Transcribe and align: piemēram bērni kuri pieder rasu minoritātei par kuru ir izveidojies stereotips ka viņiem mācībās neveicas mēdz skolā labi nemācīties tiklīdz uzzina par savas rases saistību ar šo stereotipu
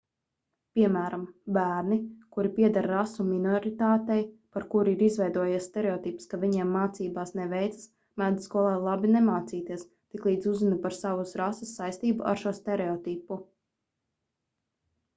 piemēram 0.77 1.25
bērni 1.57 1.97
kuri 2.35 2.49
pieder 2.55 2.87
rasu 2.91 3.25
minoritātei 3.27 4.23
par 4.55 4.65
kuru 4.71 4.93
ir 4.95 5.03
izveidojies 5.09 5.67
stereotips 5.69 6.31
ka 6.31 6.39
viņiem 6.45 6.71
mācībās 6.77 7.35
neveicas 7.41 7.85
mēdz 8.23 8.49
skolā 8.49 8.73
labi 8.87 9.13
nemācīties 9.17 9.85
tiklīdz 9.91 10.49
uzzina 10.55 10.79
par 10.87 10.97
savas 11.03 11.35
rases 11.43 11.75
saistību 11.83 12.27
ar 12.33 12.43
šo 12.45 12.55
stereotipu 12.63 13.39